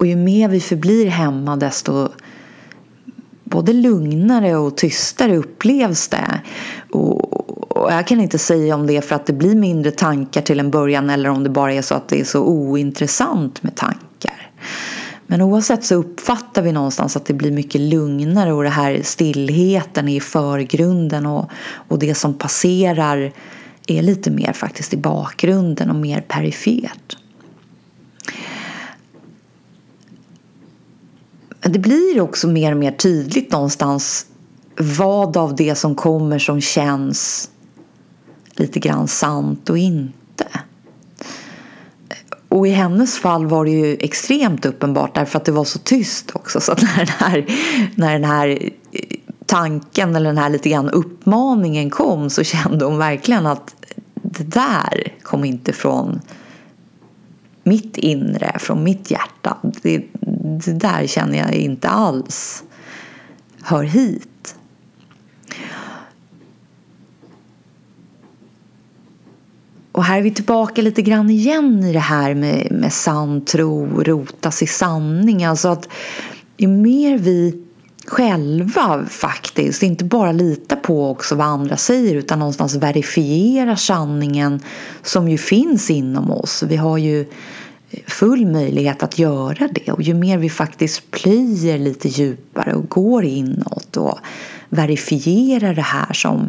[0.00, 2.08] Och ju mer vi förblir hemma desto
[3.44, 6.40] både lugnare och tystare upplevs det.
[6.90, 10.40] Och, och jag kan inte säga om det är för att det blir mindre tankar
[10.40, 13.76] till en början eller om det bara är så att det är så ointressant med
[13.76, 14.50] tankar.
[15.26, 20.08] Men oavsett så uppfattar vi någonstans att det blir mycket lugnare och det här stillheten
[20.08, 21.50] är i förgrunden och,
[21.88, 23.32] och det som passerar
[23.86, 27.19] är lite mer faktiskt i bakgrunden och mer perifert.
[31.60, 34.26] Det blir också mer och mer tydligt någonstans
[34.78, 37.50] vad av det som kommer som känns
[38.52, 40.46] lite grann sant och inte.
[42.48, 46.30] Och i hennes fall var det ju extremt uppenbart därför att det var så tyst
[46.34, 46.60] också.
[46.60, 47.46] Så att när den här,
[47.94, 48.70] när den här
[49.46, 53.74] tanken eller den här lite grann uppmaningen kom så kände hon verkligen att
[54.14, 56.20] det där kom inte från
[57.70, 59.56] mitt inre, från mitt hjärta.
[59.82, 60.04] Det,
[60.64, 62.64] det där känner jag inte alls
[63.62, 64.56] hör hit.
[69.92, 74.02] Och här är vi tillbaka lite grann igen i det här med, med sann tro,
[74.02, 75.44] rotas i sanning.
[75.44, 75.88] Alltså att
[76.56, 77.64] ju mer vi
[78.06, 84.60] själva faktiskt inte bara litar på också vad andra säger utan någonstans verifierar sanningen
[85.02, 86.62] som ju finns inom oss.
[86.62, 87.26] Vi har ju
[88.06, 93.24] full möjlighet att göra det och ju mer vi faktiskt plöjer lite djupare och går
[93.24, 94.18] inåt och
[94.68, 96.48] verifierar det här som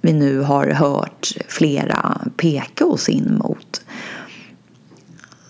[0.00, 3.82] vi nu har hört flera peka oss in mot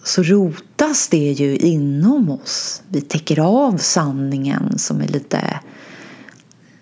[0.09, 2.83] så rotas det ju inom oss.
[2.89, 5.61] Vi täcker av sanningen som är lite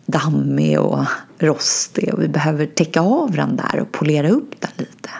[0.07, 1.05] dammig och
[1.39, 5.11] rostig och vi behöver täcka av den där och polera upp den lite.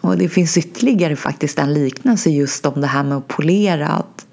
[0.00, 3.88] Och det finns ytterligare faktiskt en liknelse just om det här med att polera.
[3.88, 4.26] Att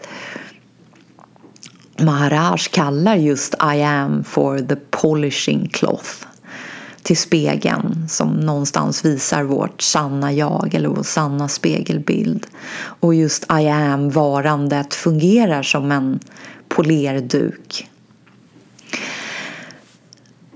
[2.00, 6.27] Maharaj kallar just I am for the polishing cloth
[7.08, 12.48] till spegeln som någonstans visar vårt sanna jag eller vår sanna spegelbild.
[12.78, 16.20] Och just I am-varandet fungerar som en
[16.68, 17.90] polerduk.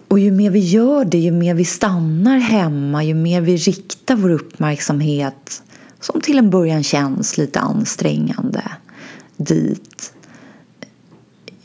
[0.08, 4.16] Och ju mer vi gör det, ju mer vi stannar hemma, ju mer vi riktar
[4.16, 5.64] vår uppmärksamhet
[6.00, 8.64] som till en början känns lite ansträngande
[9.38, 10.14] dit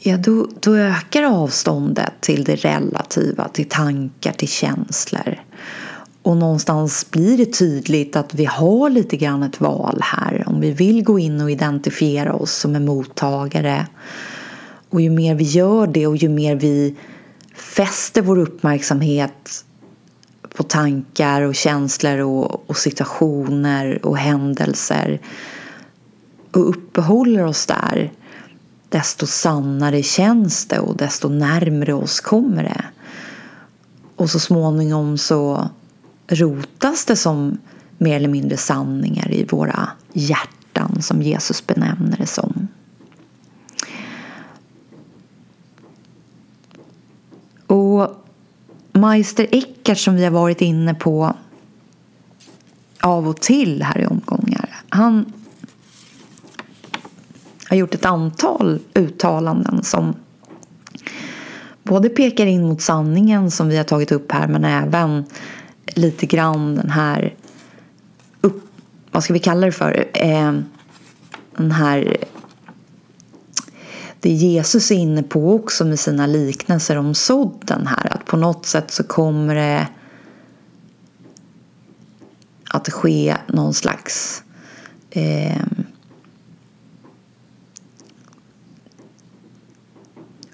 [0.07, 5.39] ja, då, då ökar avståndet till det relativa, till tankar, till känslor.
[6.23, 10.45] Och någonstans blir det tydligt att vi har lite grann ett val här.
[10.47, 13.87] Om vi vill gå in och identifiera oss som en mottagare.
[14.91, 16.95] Och ju mer vi gör det och ju mer vi
[17.55, 19.65] fäster vår uppmärksamhet
[20.55, 25.21] på tankar och känslor och, och situationer och händelser
[26.51, 28.13] och uppehåller oss där
[28.89, 32.85] desto sannare känns det och desto närmre oss kommer det.
[34.17, 35.71] Och så småningom så
[36.29, 37.59] rotas det som
[37.99, 42.69] mer eller mindre sanningar i våra hjärtan som Jesus benämner det som.
[47.67, 48.27] Och
[48.93, 51.35] Meister Eckert som vi har varit inne på
[53.01, 54.83] av och till här i omgångar.
[54.89, 55.33] Han
[57.69, 60.15] har gjort ett antal uttalanden som
[61.83, 65.25] både pekar in mot sanningen som vi har tagit upp här men även
[65.87, 67.35] lite grann den här
[68.41, 68.63] upp,
[69.11, 70.05] vad ska vi kalla det för?
[70.13, 70.53] Eh,
[71.57, 72.17] den här
[74.21, 78.13] det Jesus är inne på också med sina liknelser om sådden här.
[78.15, 79.89] Att på något sätt så kommer det
[82.71, 84.43] att ske någon slags
[85.11, 85.63] eh,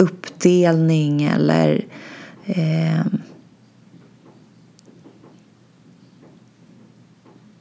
[0.03, 1.85] uppdelning eller
[2.45, 3.05] eh,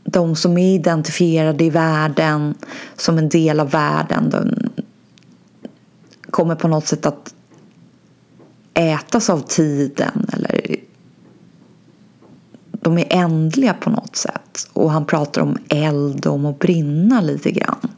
[0.03, 2.55] de som är identifierade i världen
[2.95, 4.69] som en del av världen de
[6.29, 7.33] kommer på något sätt att
[8.73, 10.75] ätas av tiden eller
[12.71, 14.69] de är ändliga på något sätt.
[14.73, 17.89] Och han pratar om eld och om att brinna lite grann.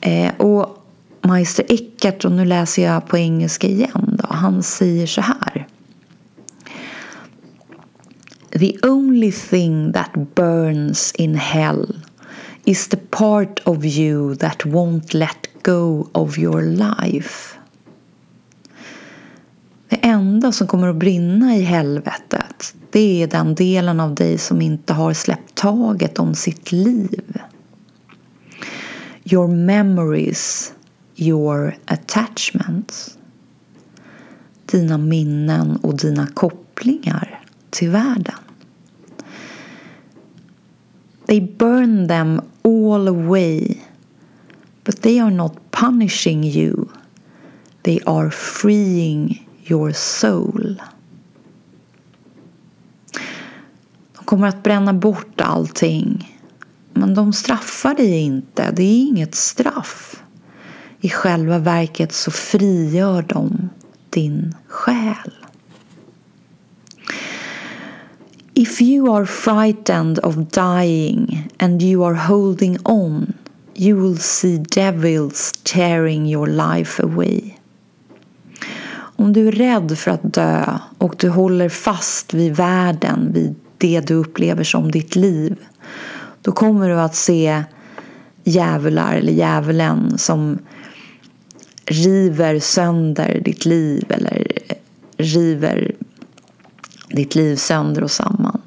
[0.00, 0.79] Eh, och
[1.22, 5.66] Meister Eckert, och nu läser jag på engelska igen, då, han säger så här.
[8.50, 11.96] The only thing that burns in hell
[12.64, 17.56] is the part of you that won't let go of your life.
[19.88, 24.62] Det enda som kommer att brinna i helvetet det är den delen av dig som
[24.62, 27.40] inte har släppt taget om sitt liv.
[29.24, 30.72] Your memories,
[31.22, 33.18] your attachments.
[34.66, 38.34] Dina minnen och dina kopplingar till världen.
[41.26, 43.80] They burn them all away
[44.90, 46.88] but they are not punishing you.
[47.82, 50.82] They are freeing your soul.
[54.16, 56.38] De kommer att bränna bort allting.
[56.92, 58.70] Men de straffar dig inte.
[58.70, 60.19] Det är inget straff.
[61.00, 63.70] I själva verket så frigör de
[64.10, 65.34] din själ.
[68.54, 73.32] If you are frightened of dying and you are holding on
[73.80, 77.54] you will see devils tearing your life away.
[78.92, 84.00] Om du är rädd för att dö och du håller fast vid världen, vid det
[84.00, 85.56] du upplever som ditt liv,
[86.42, 87.64] då kommer du att se
[88.44, 90.58] djävular eller djävulen som
[91.90, 94.46] river sönder ditt liv eller
[95.16, 95.94] river
[97.08, 98.60] ditt liv sönder och samman.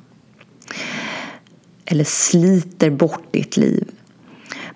[1.85, 3.87] Eller sliter bort ditt liv.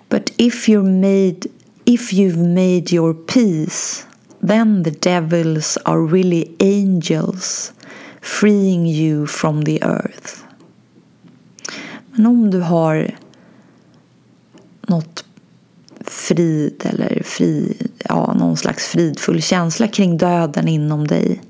[0.08, 1.46] But if you're made
[1.84, 4.06] if you've made your peace
[4.40, 7.72] then the devils are really angels
[8.20, 10.44] freeing you from the earth.
[12.12, 13.16] Men om du har
[14.80, 15.24] något
[16.10, 21.40] frid eller fri, ja, någon slags fridfull känsla kring döden inom dig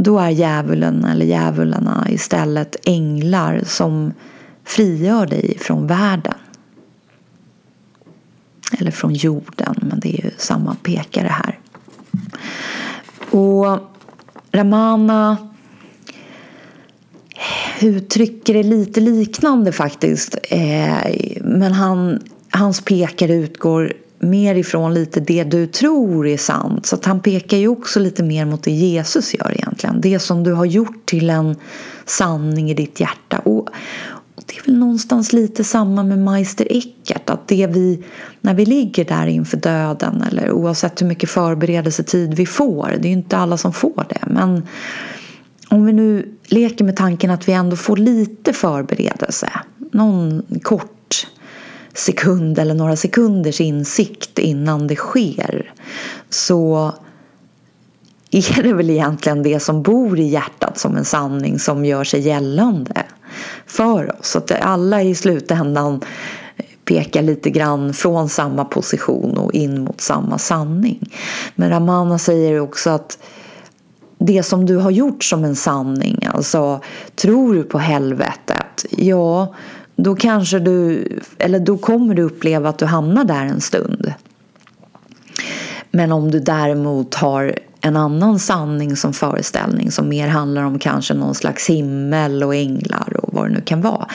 [0.00, 4.12] då är djävulen eller djävularna istället änglar som
[4.64, 6.34] frigör dig från världen.
[8.78, 11.58] Eller från jorden, men det är ju samma pekare här.
[13.30, 13.78] Och
[14.52, 15.36] Ramana
[17.80, 20.38] uttrycker det lite liknande faktiskt.
[20.42, 26.86] Eh, men han, hans pekare utgår mer ifrån lite det du tror är sant.
[26.86, 30.00] Så att han pekar ju också lite mer mot det Jesus gör egentligen.
[30.00, 31.56] Det som du har gjort till en
[32.04, 33.38] sanning i ditt hjärta.
[33.38, 33.68] Och,
[34.46, 37.30] det är väl någonstans lite samma med Meister Eckert.
[37.30, 38.04] Att det vi,
[38.40, 42.88] när vi ligger där inför döden eller oavsett hur mycket förberedelsetid vi får.
[42.98, 44.22] Det är ju inte alla som får det.
[44.26, 44.66] Men
[45.68, 49.50] om vi nu leker med tanken att vi ändå får lite förberedelse.
[49.92, 50.97] Någon kort
[51.98, 55.72] sekund eller några sekunders insikt innan det sker.
[56.30, 56.92] Så
[58.30, 62.20] är det väl egentligen det som bor i hjärtat som en sanning som gör sig
[62.20, 63.02] gällande
[63.66, 64.36] för oss.
[64.36, 66.00] Att alla i slutändan
[66.84, 71.10] pekar lite grann från samma position och in mot samma sanning.
[71.54, 73.18] Men Ramana säger också att
[74.18, 76.80] det som du har gjort som en sanning, alltså
[77.14, 79.54] tror du på helvetet, ja
[79.98, 84.12] då kanske du, eller då kommer du uppleva att du hamnar där en stund.
[85.90, 91.14] Men om du däremot har en annan sanning som föreställning som mer handlar om kanske
[91.14, 94.08] någon slags himmel och änglar och vad det nu kan vara.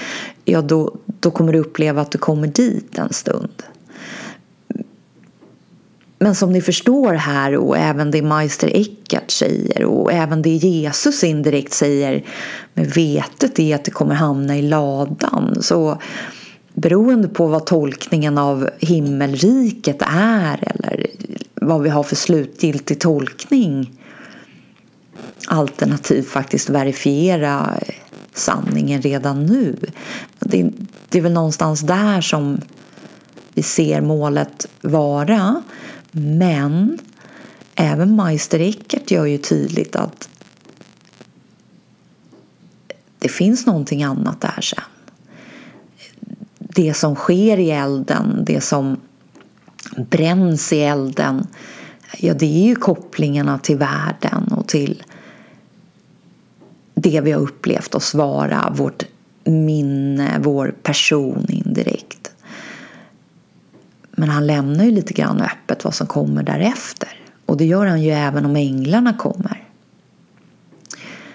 [0.46, 3.64] Ja, då, då kommer du uppleva att du kommer dit en stund.
[6.24, 11.24] Men som ni förstår här och även det Meister Eckart säger och även det Jesus
[11.24, 12.24] indirekt säger
[12.74, 15.58] med vetet är att det kommer hamna i ladan.
[15.62, 16.02] Så
[16.74, 21.08] beroende på vad tolkningen av himmelriket är eller
[21.54, 24.00] vad vi har för slutgiltig tolkning
[25.48, 27.70] alternativt faktiskt verifiera
[28.34, 29.76] sanningen redan nu.
[30.40, 30.72] Det,
[31.10, 32.62] det är väl någonstans där som
[33.54, 35.64] vi ser målet vara.
[36.16, 37.00] Men
[37.76, 40.30] även Meister Eckert gör ju tydligt att
[43.20, 44.84] det finns någonting annat där sen.
[46.58, 48.98] Det som sker i elden, det som
[49.98, 51.48] bränns i elden,
[52.18, 55.04] ja det är ju kopplingarna till världen och till
[56.96, 59.04] det vi har upplevt oss vara, vårt
[59.44, 62.13] minne, vår person indirekt.
[64.16, 67.10] Men han lämnar ju lite grann öppet vad som kommer därefter.
[67.46, 69.64] Och det gör han ju även om änglarna kommer.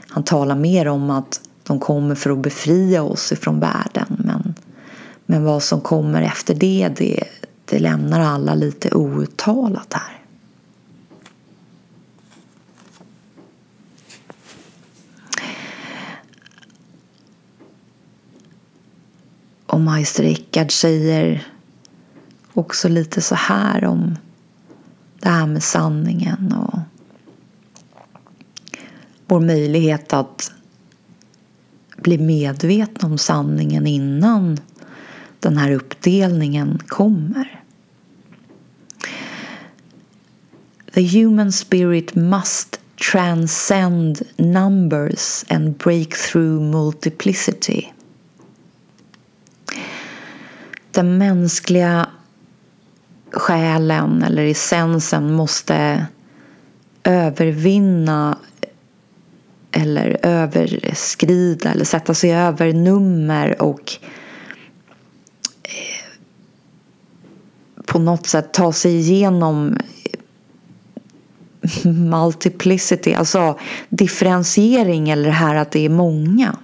[0.08, 4.06] Han talar mer om att de kommer för att befria oss ifrån världen.
[4.24, 4.54] Men,
[5.26, 7.24] men vad som kommer efter det, det,
[7.64, 10.18] det lämnar alla lite outtalat här.
[19.66, 21.46] Och Meister Rickard säger
[22.58, 24.16] också lite så här om
[25.20, 26.78] det här med sanningen och
[29.26, 30.52] vår möjlighet att
[31.96, 34.58] bli medvetna om sanningen innan
[35.40, 37.62] den här uppdelningen kommer.
[40.94, 42.80] The human spirit must
[43.12, 47.86] transcend numbers and break through multiplicity.
[50.90, 52.08] Den mänskliga
[53.32, 56.06] själen eller essensen måste
[57.04, 58.38] övervinna
[59.72, 63.92] eller överskrida eller sätta sig över nummer och
[65.62, 66.12] eh,
[67.86, 69.78] på något sätt ta sig igenom
[71.84, 73.58] multiplicity, alltså
[73.88, 76.56] differentiering eller det här att det är många.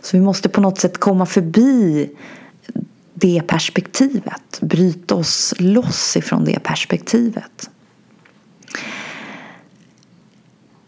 [0.00, 2.10] Så vi måste på något sätt komma förbi
[3.22, 7.70] det perspektivet, bryta oss loss ifrån det perspektivet.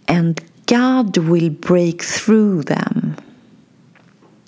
[0.07, 3.13] And God will break through them.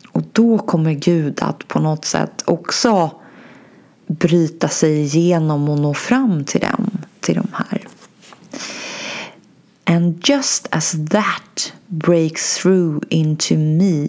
[0.09, 3.11] Och då kommer Gud att på något sätt också
[4.07, 7.87] bryta sig igenom och nå fram till dem, till de här.
[9.85, 14.09] And just as that breaks through into me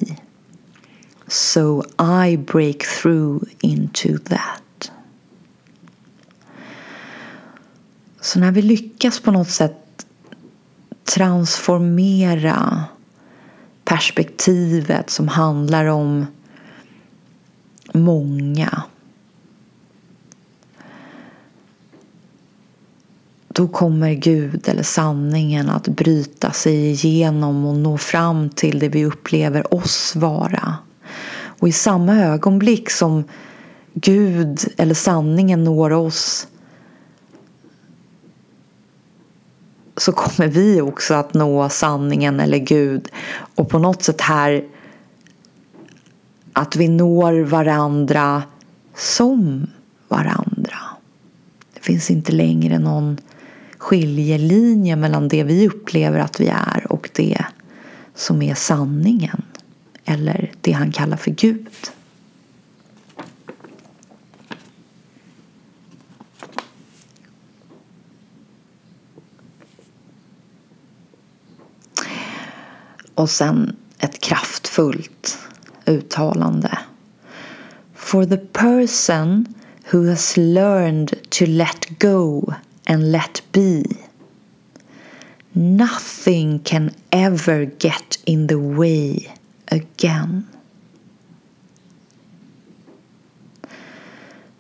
[1.28, 4.92] So I break through into that.
[8.22, 10.06] Så när vi lyckas på något sätt
[11.04, 12.84] transformera
[13.84, 16.26] perspektivet som handlar om
[17.94, 18.84] många
[23.58, 29.06] då kommer Gud eller sanningen att bryta sig igenom och nå fram till det vi
[29.06, 30.78] upplever oss vara.
[31.60, 33.24] Och i samma ögonblick som
[33.94, 36.48] Gud eller sanningen når oss
[39.98, 43.10] så kommer vi också att nå sanningen eller Gud.
[43.56, 44.64] Och på något sätt här
[46.54, 48.44] att vi når varandra
[48.96, 49.68] som
[50.08, 50.78] varandra.
[51.74, 53.18] Det finns inte längre någon
[53.78, 57.46] skiljelinje mellan det vi upplever att vi är och det
[58.16, 59.42] som är sanningen
[60.06, 61.68] eller det han kallar för Gud.
[73.16, 75.38] Och sen ett kraftfullt
[75.86, 76.78] uttalande.
[77.96, 79.46] For the person
[79.92, 82.54] who has learned to let go
[82.86, 83.84] and let be
[85.54, 89.34] Nothing can ever get in the way
[89.72, 90.46] again.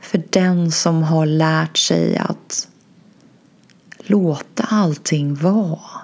[0.07, 2.67] För den som har lärt sig att
[3.97, 6.01] låta allting vara.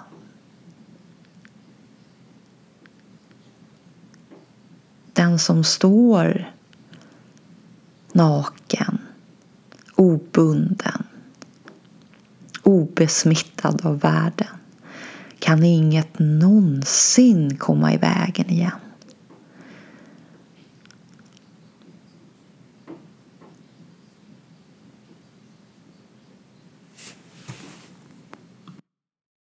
[5.13, 6.53] Den som står
[8.11, 8.97] naken,
[9.95, 11.03] obunden,
[12.63, 14.47] obesmittad av världen
[15.39, 18.82] kan inget någonsin komma i vägen igen.